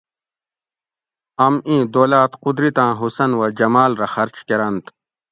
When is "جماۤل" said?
3.59-3.91